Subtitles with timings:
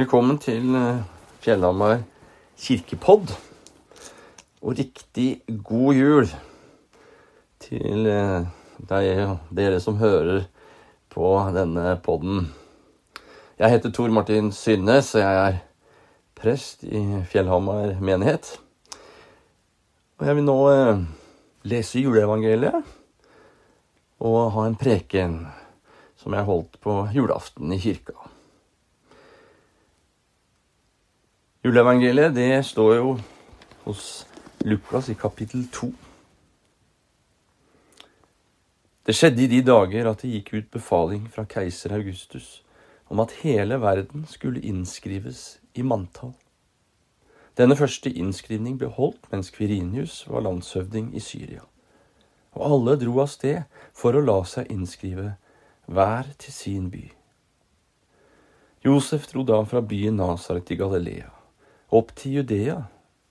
[0.00, 1.02] Velkommen til eh,
[1.44, 1.98] Fjellhamar
[2.56, 3.34] kirkepodd.
[4.62, 6.30] Og riktig god jul
[7.60, 8.46] til eh,
[8.88, 10.46] deg og dere som hører
[11.12, 12.48] på denne podden.
[13.60, 15.60] Jeg heter Tor Martin Synnes, og jeg er
[16.38, 18.54] prest i Fjellhamar menighet.
[20.16, 21.06] Og jeg vil nå eh,
[21.76, 22.96] lese juleevangeliet
[24.24, 25.42] og ha en preken
[26.16, 28.30] som jeg holdt på julaften i kirka.
[31.70, 33.10] Juleevangeliet det står jo
[33.84, 34.26] hos
[34.66, 35.86] Lukas i kapittel 2.
[39.06, 42.64] Det skjedde i de dager at det gikk ut befaling fra keiser Augustus
[43.06, 46.34] om at hele verden skulle innskrives i manntall.
[47.54, 51.62] Denne første innskrivning ble holdt mens Kvirinius var landshøvding i Syria.
[52.58, 53.62] Og alle dro av sted
[53.94, 55.36] for å la seg innskrive,
[55.86, 57.06] hver til sin by.
[58.82, 61.36] Josef dro da fra byen Nasaret til Galilea
[61.90, 62.82] opp til Judea,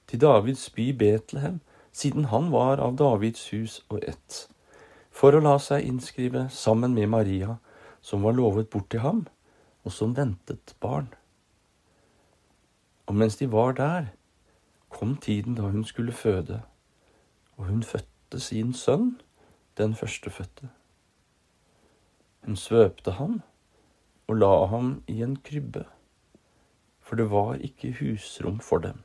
[0.08, 1.60] til Davids by Betlehem,
[1.92, 4.48] siden han var av Davids hus og ett,
[5.12, 7.58] for å la seg innskrive sammen med Maria,
[8.02, 9.26] som var lovet bort til ham,
[9.84, 11.08] og som ventet barn.
[13.08, 14.12] Og mens de var der,
[14.90, 16.62] kom tiden da hun skulle føde,
[17.58, 19.20] og hun fødte sin sønn,
[19.78, 20.68] den førstefødte.
[22.44, 23.40] Hun svøpte ham
[24.28, 25.86] og la ham i en krybbe
[27.10, 29.00] for det var ikke husrom for dem.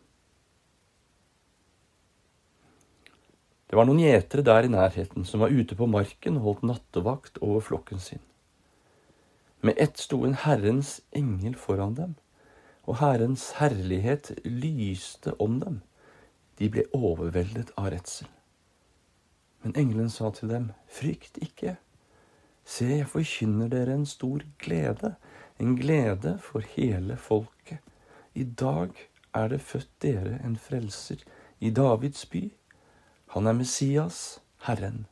[3.71, 7.41] Det var noen gjetere der i nærheten som var ute på marken og holdt nattevakt
[7.41, 8.21] over flokken sin.
[9.65, 12.13] Med ett sto en Herrens engel foran dem,
[12.85, 15.81] og Herrens herlighet lyste om dem.
[16.61, 18.29] De ble overveldet av redsel.
[19.65, 21.79] Men engelen sa til dem, frykt ikke.
[22.69, 25.15] Se, jeg forkynner dere en stor glede,
[25.59, 27.81] en glede for hele folket.
[28.35, 28.91] I dag
[29.35, 31.23] er det født dere en frelser
[31.61, 32.53] i Davids by.
[33.27, 35.07] Han er Messias, Herren.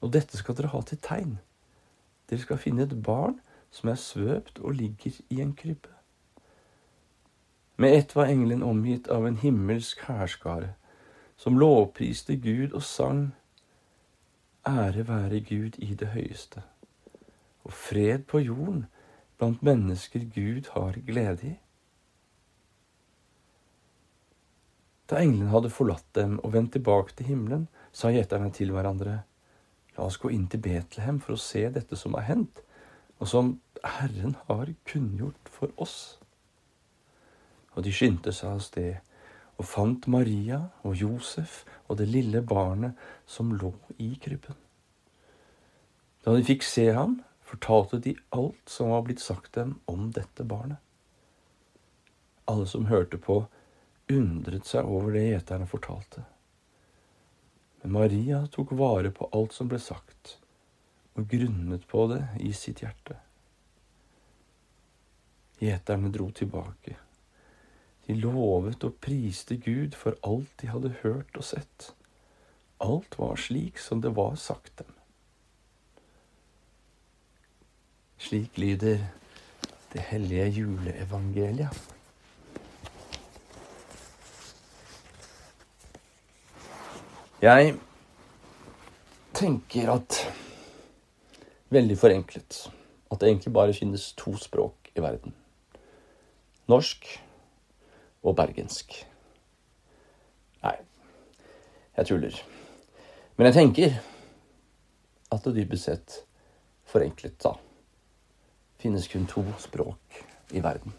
[0.00, 1.38] Og dette skal dere ha til tegn.
[2.30, 3.40] Dere skal finne et barn
[3.70, 5.92] som er svøpt og ligger i en krybbe.
[7.76, 10.74] Med ett var engelen omgitt av en himmelsk hærskare,
[11.36, 13.30] som lovpriste Gud og sang
[14.68, 16.62] Ære være Gud i det høyeste,
[17.64, 18.86] og fred på jorden
[19.38, 21.54] blant mennesker Gud har glede i.
[25.10, 29.24] Da englene hadde forlatt dem og vendt tilbake til himmelen, sa gjeterne til hverandre,
[29.96, 32.62] La oss gå inn til Betlehem for å se dette som har hendt,
[33.20, 33.50] og som
[33.84, 35.96] Herren har kunngjort for oss.
[37.74, 42.96] Og de skyndte seg av sted og fant Maria og Josef og det lille barnet
[43.28, 44.56] som lå i krybben.
[46.24, 50.46] Da de fikk se ham, fortalte de alt som var blitt sagt dem om dette
[50.48, 50.80] barnet.
[52.48, 53.42] Alle som hørte på,
[54.10, 56.24] undret seg over det gjeterne fortalte.
[57.82, 60.36] Men Maria tok vare på alt som ble sagt,
[61.16, 63.16] og grunnet på det i sitt hjerte.
[65.60, 66.96] Gjeterne dro tilbake.
[68.06, 71.90] De lovet og priste Gud for alt de hadde hørt og sett.
[72.80, 74.88] Alt var slik som det var sagt dem.
[78.20, 79.04] Slik lyder
[79.92, 81.99] det hellige juleevangeliet.
[87.40, 87.78] Jeg
[89.32, 90.18] tenker at
[91.70, 92.56] Veldig forenklet
[93.10, 95.32] at det egentlig bare finnes to språk i verden.
[96.68, 97.06] Norsk
[98.22, 98.92] og bergensk.
[100.62, 100.74] Nei,
[101.96, 102.42] jeg tuller.
[103.36, 103.96] Men jeg tenker
[105.30, 106.20] at det dypest sett,
[106.90, 107.54] forenklet da,
[108.82, 110.92] finnes kun to språk i verden.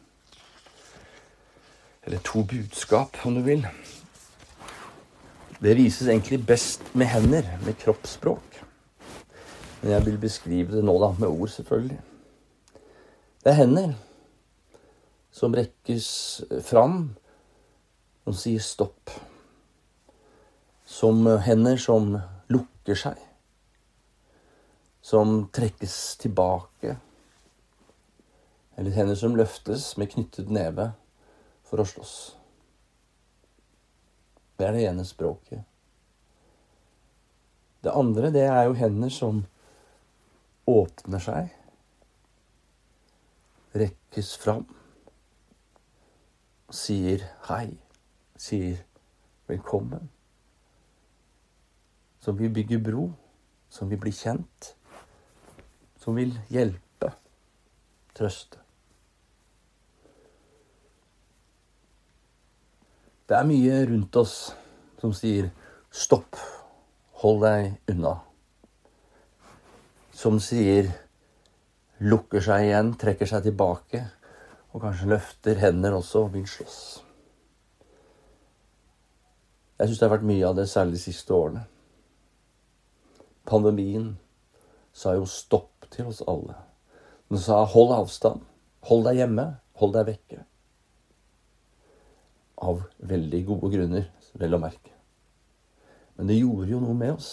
[2.07, 3.67] Eller to budskap, om du vil.
[5.61, 8.55] Det vises egentlig best med hender, med kroppsspråk.
[9.81, 11.99] Men jeg vil beskrive det nå da, med ord, selvfølgelig.
[13.43, 13.93] Det er hender
[15.31, 16.07] som rekkes
[16.65, 16.97] fram
[18.25, 19.13] og sier stopp.
[20.85, 22.17] Som hender som
[22.49, 23.21] lukker seg.
[25.01, 26.97] Som trekkes tilbake.
[28.77, 30.91] Eller hender som løftes med knyttet neve
[31.69, 32.40] for å slåss.
[34.61, 35.63] Det er det ene språket.
[37.81, 39.39] Det andre, det er jo hender som
[40.69, 41.49] åpner seg,
[43.73, 44.67] rekkes fram,
[46.69, 47.71] sier hei,
[48.37, 48.77] sier
[49.49, 50.11] velkommen.
[52.21, 53.09] Som vil bygge bro,
[53.65, 54.75] som vil bli kjent,
[55.97, 57.15] som vil hjelpe,
[58.13, 58.60] trøste.
[63.31, 64.31] Det er mye rundt oss
[64.99, 65.45] som sier
[65.87, 66.35] stopp,
[67.21, 68.17] hold deg unna.
[70.11, 70.89] Som sier
[72.03, 74.01] lukker seg igjen, trekker seg tilbake
[74.73, 76.81] og kanskje løfter hender også og vil slåss.
[79.79, 81.63] Jeg syns det har vært mye av det, særlig de siste årene.
[83.47, 84.11] Pandemien
[84.91, 86.59] sa jo stopp til oss alle.
[87.31, 88.43] Den sa hold avstand,
[88.91, 90.43] hold deg hjemme, hold deg vekke.
[92.61, 94.93] Av veldig gode grunner, vel å merke.
[96.17, 97.29] Men det gjorde jo noe med oss.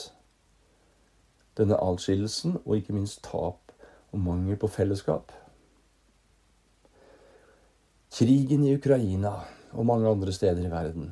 [1.58, 3.74] Denne atskillelsen, og ikke minst tap
[4.08, 5.34] og mangel på fellesskap.
[8.18, 9.34] Krigen i Ukraina
[9.74, 11.10] og mange andre steder i verden.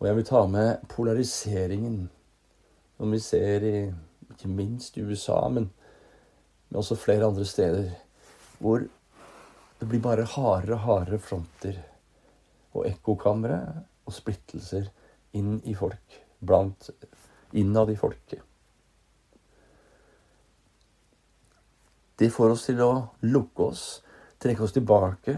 [0.00, 2.08] Og jeg vil ta med polariseringen
[2.96, 3.76] som vi ser i
[4.32, 5.68] ikke minst i USA, men,
[6.68, 7.92] men også flere andre steder,
[8.58, 11.78] hvor det blir bare hardere og hardere fronter
[12.72, 13.58] og ekkokamre
[14.06, 14.88] og splittelser
[15.38, 16.90] inn i folk, blant
[17.56, 18.40] innad i folket.
[22.18, 22.92] Det får oss til å
[23.24, 23.84] lukke oss,
[24.42, 25.36] trekke oss tilbake,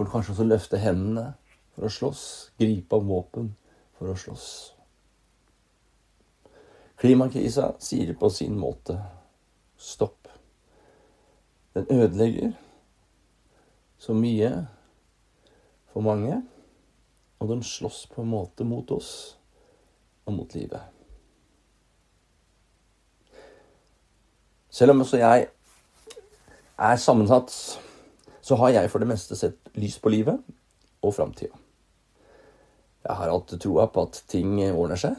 [0.00, 1.32] og kanskje også løfte hendene
[1.74, 2.22] for å slåss,
[2.60, 3.50] gripe om våpen
[3.98, 4.46] for å slåss.
[7.00, 8.96] Klimakrisa sier på sin måte
[9.80, 10.28] stopp.
[11.76, 12.52] Den ødelegger
[14.00, 14.50] så mye
[15.92, 16.40] for mange,
[17.40, 19.12] og de slåss på en måte mot oss
[20.28, 20.82] og mot livet.
[24.70, 25.48] Selv om også jeg
[26.78, 27.50] er sammensatt,
[28.40, 30.38] så har jeg for det meste sett lys på livet
[31.02, 31.56] og framtida.
[33.04, 35.16] Jeg har hatt troa på at ting ordner seg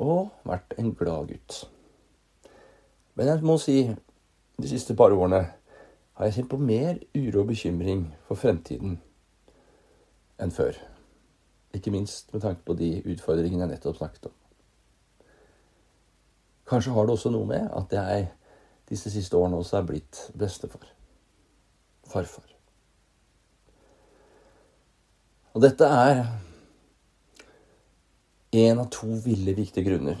[0.00, 1.62] og vært en glad gutt.
[3.16, 3.78] Men jeg må si
[4.56, 5.42] de siste par årene
[6.16, 8.98] har jeg kjent på mer uro og bekymring for fremtiden
[10.42, 10.76] enn før.
[11.76, 14.34] Ikke minst med tanke på de utfordringene jeg nettopp snakket om.
[16.66, 18.28] Kanskje har det også noe med at jeg
[18.90, 20.86] disse siste årene også er blitt bestefar.
[22.06, 22.46] Farfar.
[25.56, 26.24] Og dette er
[28.56, 30.20] én av to ville viktige grunner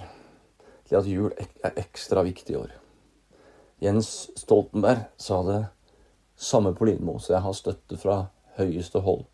[0.86, 2.72] til at jul er ekstra viktig i år.
[3.82, 5.62] Jens Stoltenberg sa det
[6.36, 8.16] samme på Lindmo, så jeg har støtte fra
[8.56, 9.26] høyeste hold.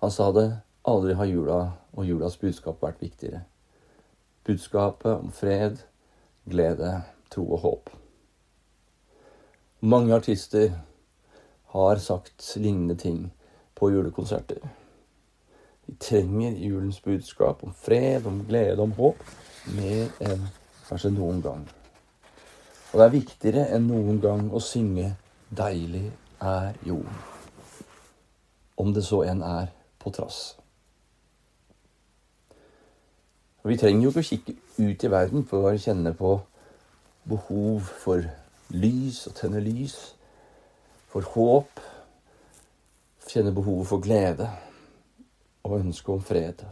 [0.00, 0.46] Han sa det
[0.88, 1.60] aldri har jula
[1.92, 3.42] og julas budskap vært viktigere.
[4.48, 5.82] Budskapet om fred,
[6.48, 7.90] glede, tro og håp.
[9.80, 10.72] Mange artister
[11.74, 13.32] har sagt lignende ting
[13.74, 14.64] på julekonserter.
[15.86, 19.20] Vi trenger julens budskap om fred, om glede, om håp
[19.76, 20.46] mer enn
[20.88, 21.66] kanskje noen gang.
[22.90, 25.12] Og det er viktigere enn noen gang å synge
[25.50, 27.20] 'Deilig er jorden'.
[28.76, 29.68] Om det så enn er
[30.00, 30.56] på trass.
[33.62, 36.38] Og Vi trenger jo ikke å kikke ut i verden for å kjenne på
[37.28, 38.24] behov for
[38.72, 39.96] lys og tenne lys,
[41.12, 41.80] for håp,
[43.28, 44.48] kjenne behovet for glede
[45.66, 46.64] og ønske om fred.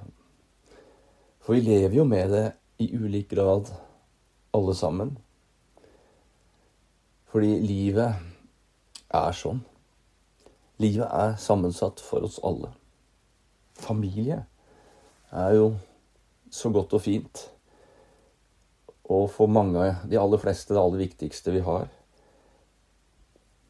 [1.44, 2.46] For vi lever jo med det
[2.80, 3.68] i ulik grad,
[4.54, 5.18] alle sammen.
[7.28, 8.16] Fordi livet
[9.12, 9.60] er sånn.
[10.80, 12.72] Livet er sammensatt for oss alle.
[13.78, 14.42] Familie
[15.30, 15.70] er jo
[16.50, 17.44] så godt og fint.
[19.08, 21.88] Og for mange, de aller fleste, det aller viktigste vi har.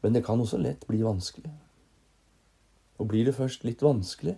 [0.01, 1.51] Men det kan også lett bli vanskelig.
[2.99, 4.35] Og blir det først litt vanskelig,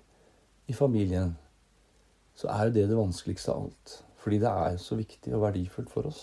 [0.69, 1.33] i familien,
[2.37, 3.95] så er jo det det vanskeligste av alt.
[4.21, 6.21] Fordi det er så viktig og verdifullt for oss.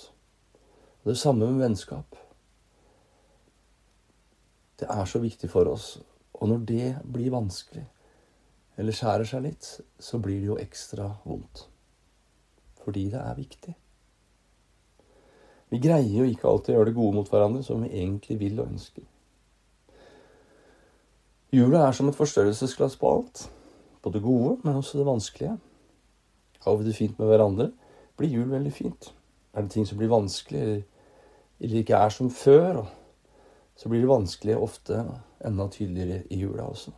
[1.02, 2.16] Og det samme med vennskap.
[4.78, 5.96] Det er så viktig for oss.
[6.38, 7.84] Og når det blir vanskelig,
[8.78, 9.68] eller skjærer seg litt,
[9.98, 11.66] så blir det jo ekstra vondt.
[12.84, 13.74] Fordi det er viktig.
[15.68, 18.60] Vi greier jo ikke alltid å gjøre det gode mot hverandre som vi egentlig vil
[18.62, 19.04] og ønsker.
[21.52, 23.42] Jula er som et forstørrelsesglass på alt.
[24.04, 25.56] På det gode, men også det vanskelige.
[26.64, 27.70] Har vi det fint med hverandre,
[28.16, 29.10] blir jul veldig fint.
[29.52, 30.84] Er det ting som blir vanskelig,
[31.60, 32.84] eller ikke er som før,
[33.76, 35.02] så blir det vanskelig ofte
[35.44, 36.94] enda tydeligere i jula også.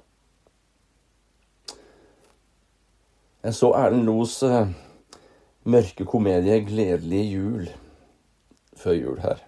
[3.42, 4.68] Jeg så Erlend Los uh,
[5.64, 7.70] mørke komedie 'Gledelig jul'
[8.76, 9.40] før jul her.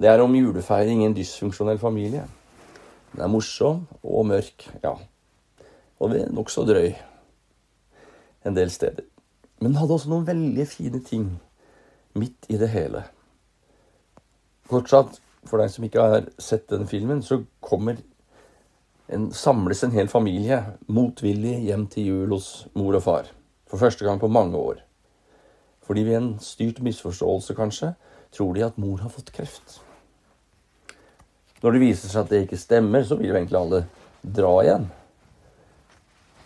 [0.00, 2.26] Det er om julefeiring i en dysfunksjonell familie.
[3.12, 4.94] Den er morsom og mørk, ja
[6.02, 6.92] og nokså drøy
[8.46, 9.04] en del steder.
[9.60, 11.28] Men den hadde også noen veldig fine ting
[12.18, 13.04] midt i det hele.
[14.68, 18.00] Kort sagt, for deg som ikke har sett den filmen, så kommer
[19.12, 23.30] en, samles en hel familie motvillig hjem til jul hos mor og far.
[23.68, 24.82] For første gang på mange år.
[25.82, 27.92] Fordi ved en styrt misforståelse, kanskje,
[28.32, 29.80] tror de at mor har fått kreft.
[31.62, 33.84] Når det viser seg at det ikke stemmer, så vil jo egentlig alle
[34.22, 34.88] dra igjen.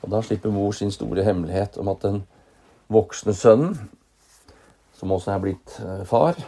[0.03, 2.21] Og da slipper mor sin store hemmelighet om at den
[2.93, 3.79] voksne sønnen,
[4.97, 6.39] som også er blitt eh, far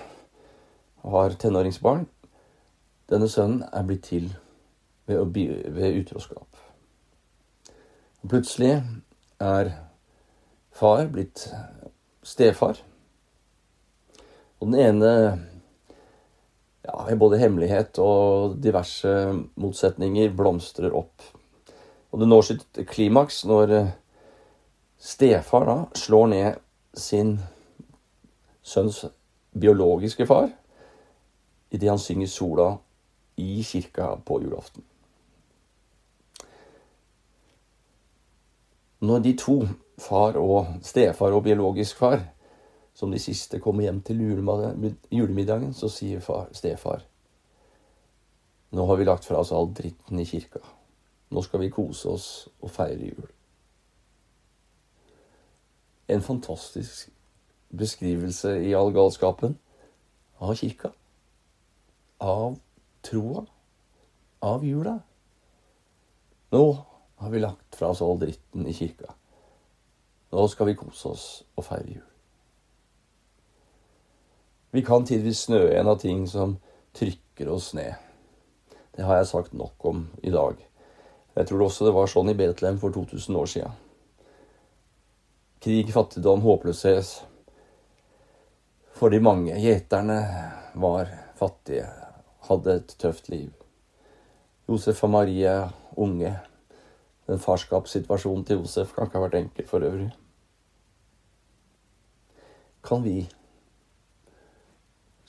[1.05, 2.07] og har tenåringsbarn,
[3.09, 4.29] denne sønnen er blitt til
[5.09, 6.63] ved, ved utroskap.
[8.23, 8.83] Og plutselig
[9.41, 9.73] er
[10.75, 11.49] far blitt
[12.27, 12.81] stefar.
[14.59, 15.13] Og den ene
[16.85, 19.13] ja, både hemmelighet og diverse
[19.61, 21.23] motsetninger blomstrer opp.
[22.11, 23.91] Og det når sitt klimaks når eh,
[24.99, 26.61] stefar da slår ned
[26.99, 27.37] sin
[28.65, 29.05] sønns
[29.53, 30.49] biologiske far
[31.71, 32.69] idet han synger sola
[33.39, 34.83] i kirka på julaften.
[39.01, 39.61] Når de to,
[39.99, 42.23] far og stefar og biologisk far,
[42.95, 44.23] som de siste kommer hjem til
[45.11, 47.05] julemiddagen, så sier far, stefar
[48.71, 50.61] Nå har vi lagt fra oss all dritten i kirka.
[51.33, 52.27] Nå skal vi kose oss
[52.61, 53.31] og feire jul.
[56.09, 57.09] En fantastisk
[57.73, 59.57] beskrivelse i all galskapen
[60.41, 60.91] av kirka.
[62.21, 62.59] Av
[63.09, 63.47] troa.
[64.45, 64.99] Av jula.
[66.53, 66.65] Nå
[67.19, 69.15] har vi lagt fra oss all dritten i kirka.
[70.31, 72.07] Nå skal vi kose oss og feire jul.
[74.71, 76.59] Vi kan tidvis snø en av ting som
[76.97, 77.95] trykker oss ned.
[78.95, 80.59] Det har jeg sagt nok om i dag.
[81.39, 83.71] Jeg tror også det var sånn i Betlehem for 2000 år sia.
[85.63, 87.13] Krig, fattigdom, håpløshet
[88.99, 89.55] for de mange.
[89.63, 90.19] Gjeterne
[90.79, 91.87] var fattige,
[92.51, 93.51] hadde et tøft liv.
[94.69, 95.57] Josef og Maria,
[95.97, 96.35] unge,
[97.29, 100.09] den farskapssituasjonen til Josef kan ikke ha vært enkel for øvrig.
[102.85, 103.29] Kan vi,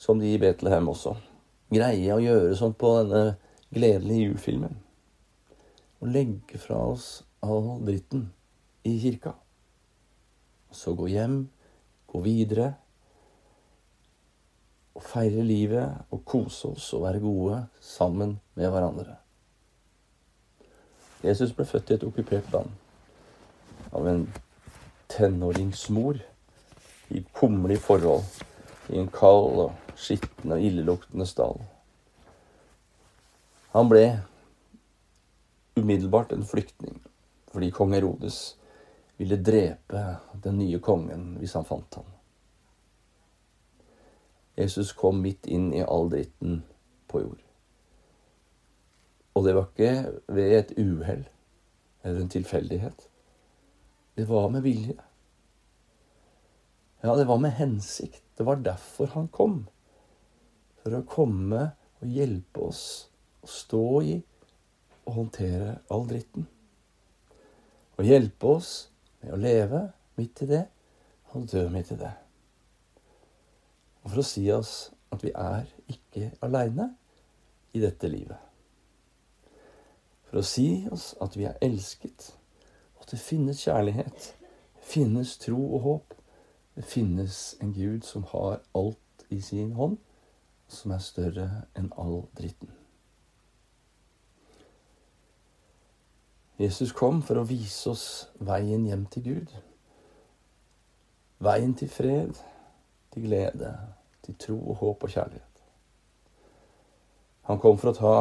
[0.00, 1.12] som de i Betlehem også,
[1.68, 3.36] greie å gjøre sånn på denne
[3.74, 4.78] gledelige julfilmen?
[6.00, 8.30] Og legge fra oss all dritten
[8.88, 9.34] i kirka?
[10.72, 11.42] Så gå hjem,
[12.08, 12.72] gå videre
[14.96, 19.20] og feire livet og kose oss og være gode sammen med hverandre.
[21.24, 22.70] Jesus ble født i et okkupert land
[23.92, 24.22] av en
[25.10, 26.20] tenåringsmor
[27.10, 28.24] i kummerlige forhold
[28.88, 31.58] i en kald og skitten og illeluktende stall.
[33.74, 34.04] Han ble
[35.76, 36.96] umiddelbart en flyktning
[37.50, 38.40] fordi kong Herodes
[39.18, 40.04] ville drepe
[40.44, 42.08] den nye kongen hvis han fant ham.
[44.56, 46.62] Jesus kom midt inn i all dritten
[47.10, 47.49] på jord.
[49.40, 49.92] Og det var ikke
[50.36, 51.22] ved et uhell
[52.04, 53.06] eller en tilfeldighet.
[54.16, 54.96] Det var med vilje.
[57.00, 58.20] Ja, det var med hensikt.
[58.36, 59.62] Det var derfor han kom.
[60.82, 61.70] For å komme
[62.02, 62.82] og hjelpe oss
[63.40, 64.18] å stå i
[65.06, 66.44] og håndtere all dritten.
[67.96, 68.74] Og hjelpe oss
[69.22, 69.82] med å leve
[70.20, 70.66] midt i det
[71.32, 72.12] og dø midt i det.
[74.04, 74.76] Og for å si oss
[75.16, 76.90] at vi er ikke aleine
[77.72, 78.49] i dette livet
[80.30, 82.30] for å si oss at vi er elsket,
[82.94, 84.28] og at det finnes kjærlighet,
[84.78, 86.14] det finnes tro og håp.
[86.78, 89.98] Det finnes en Gud som har alt i sin hånd,
[90.70, 92.70] som er større enn all dritten.
[96.60, 98.06] Jesus kom for å vise oss
[98.38, 99.52] veien hjem til Gud.
[101.42, 102.38] Veien til fred,
[103.10, 103.72] til glede,
[104.22, 105.64] til tro og håp og kjærlighet.
[107.50, 108.14] Han kom for å ta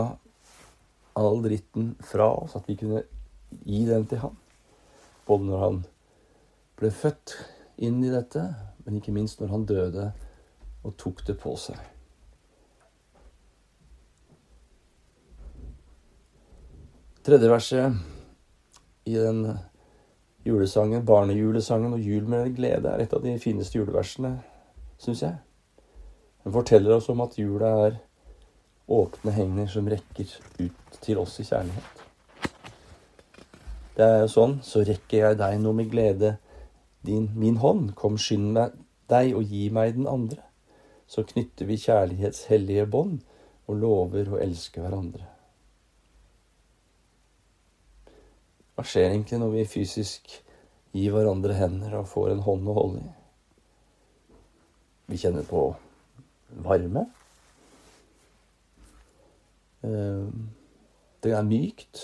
[1.13, 3.03] all dritten fra oss, at vi kunne
[3.65, 4.35] gi den til han.
[5.27, 5.79] Både når han
[6.79, 7.35] ble født
[7.83, 8.43] inn i dette,
[8.85, 10.11] men ikke minst når han døde
[10.83, 11.79] og tok det på seg.
[17.25, 17.99] Tredje verset
[19.09, 19.43] i den
[20.47, 24.37] julesangen, barnejulesangen og Jul med glede, er et av de fineste juleversene,
[25.01, 25.35] syns jeg.
[26.45, 27.99] Den forteller oss om at jula er
[28.89, 32.03] åpne hender som rekker ut til oss i kjærlighet.
[33.95, 36.37] Det er jo sånn, så rekker jeg deg nå med glede
[37.05, 38.77] din, min hånd, kom skynd meg
[39.09, 40.41] deg og gi meg den andre.
[41.09, 43.19] Så knytter vi kjærlighets hellige bånd
[43.69, 45.25] og lover å elske hverandre.
[48.77, 50.35] Hva skjer egentlig når vi fysisk
[50.95, 53.09] gir hverandre hender og får en hånd å holde i?
[55.09, 55.65] Vi kjenner på
[56.63, 57.07] varme.
[59.83, 60.27] Eh,
[61.23, 62.01] det er mykt.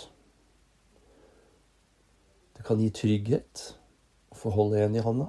[2.56, 3.66] Det kan gi trygghet
[4.32, 5.28] å få holde en i hånda.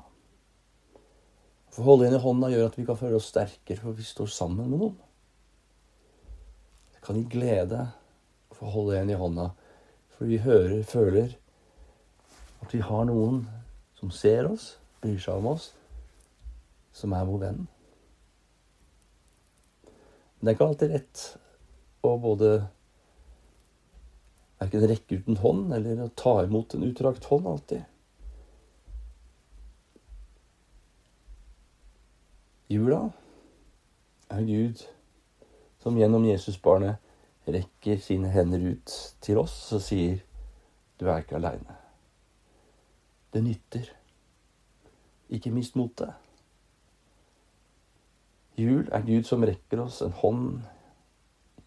[1.66, 4.06] Å få holde en i hånda gjør at vi kan føle oss sterkere, for vi
[4.06, 4.96] står sammen med noen.
[6.94, 7.88] Det kan gi glede
[8.50, 9.50] å få holde en i hånda,
[10.16, 11.34] for vi hører, føler
[12.62, 13.42] at vi har noen
[13.98, 15.72] som ser oss, bryr seg om oss,
[16.96, 17.66] som er vår venn.
[20.36, 21.26] Men det er ikke alltid lett
[22.08, 22.50] å både
[24.60, 27.84] verken rekke ut en hånd eller å ta imot en utdrakt hånd alltid.
[32.72, 33.02] Jula
[34.34, 34.82] er Gud
[35.82, 36.98] som gjennom Jesusbarnet
[37.46, 40.22] rekker sine hender ut til oss og sier
[40.98, 41.76] du er ikke aleine.
[43.30, 43.90] Det nytter.
[45.30, 46.14] Ikke mist motet.
[48.56, 50.64] Jul er Gud som rekker oss en hånd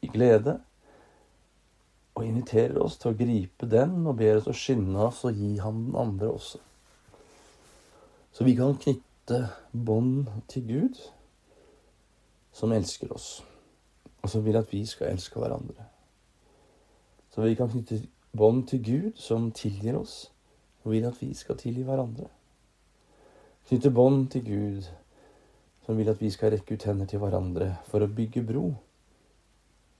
[0.07, 0.59] glede
[2.15, 5.57] og inviterer oss til å gripe den og ber oss å skynde oss og gi
[5.63, 6.59] ham den andre også.
[8.35, 9.39] Så vi kan knytte
[9.71, 10.99] bånd til Gud,
[12.55, 13.29] som elsker oss,
[14.21, 15.87] og som vil at vi skal elske hverandre.
[17.31, 18.01] Så vi kan knytte
[18.35, 20.29] bånd til Gud, som tilgir oss,
[20.83, 22.27] og vil at vi skal tilgi hverandre.
[23.69, 24.91] Knytte bånd til Gud,
[25.85, 28.73] som vil at vi skal rekke ut hender til hverandre for å bygge bro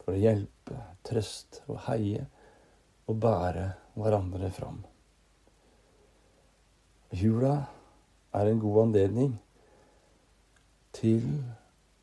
[0.09, 0.75] for å hjelpe,
[1.05, 2.23] trøste og heie
[3.05, 4.79] og bære hverandre fram.
[7.13, 7.53] Jula
[8.33, 9.35] er en god anledning
[10.97, 11.29] til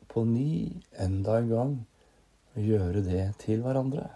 [0.07, 1.75] på ny enda en gang
[2.55, 4.07] å gjøre det til hverandre.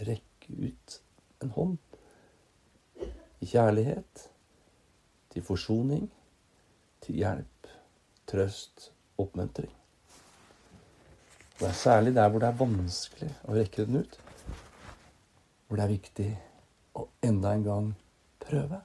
[0.00, 0.98] Rekke ut
[1.44, 3.06] en hånd
[3.44, 4.28] i kjærlighet,
[5.28, 6.08] til forsoning,
[7.04, 7.74] til hjelp,
[8.32, 9.75] trøst, oppmuntring.
[11.56, 14.18] Det er særlig der hvor det er vanskelig å rekke den ut,
[15.66, 16.26] hvor det er viktig
[17.00, 17.86] å enda en gang
[18.44, 18.80] prøve.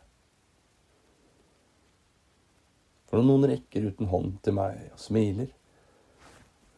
[3.09, 5.49] For når noen rekker ut en hånd til meg og smiler,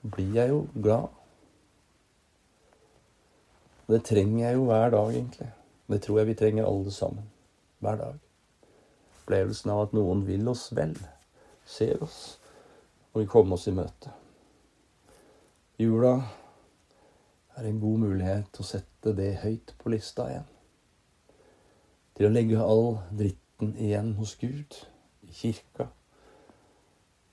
[0.02, 1.12] blir jeg jo glad.
[3.94, 5.52] Det trenger jeg jo hver dag, egentlig.
[5.94, 7.30] Det tror jeg vi trenger alle sammen.
[7.86, 8.18] Hver dag.
[9.22, 10.98] Opplevelsen av at noen vil oss vel,
[11.70, 12.20] ser oss
[13.13, 14.23] og vil komme oss i møte.
[15.78, 16.22] Jula
[17.58, 20.46] er en god mulighet til å sette det høyt på lista igjen.
[22.14, 24.78] Til å legge all dritten igjen hos Gud,
[25.26, 25.88] i kirka.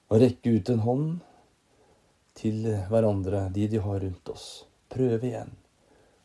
[0.09, 1.07] Og rekke ut en hånd
[2.41, 4.49] til hverandre, de de har rundt oss.
[4.89, 5.53] Prøve igjen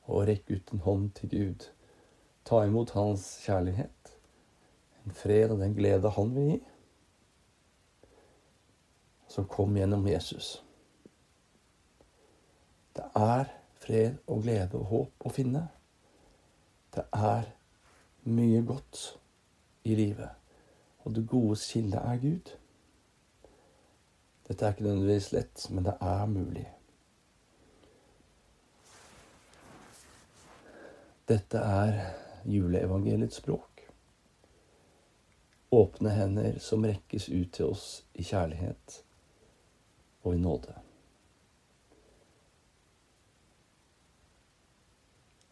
[0.07, 1.69] å rekke ut en hånd til Gud.
[2.47, 4.15] Ta imot Hans kjærlighet,
[5.03, 6.61] en fred og den glede Han vil gi.
[9.27, 10.61] Som kom gjennom Jesus.
[12.95, 13.49] Det er
[13.83, 15.65] fred og glede og håp å finne.
[16.95, 17.49] Det er
[18.25, 19.01] mye godt
[19.85, 20.31] i livet,
[21.03, 22.53] og det gode kilde er Gud.
[24.47, 26.65] Dette er ikke nødvendigvis lett, men det er mulig.
[31.27, 31.99] Dette er
[32.45, 33.81] juleevangeliets språk.
[35.71, 38.99] Åpne hender som rekkes ut til oss i kjærlighet
[40.23, 40.77] og i nåde.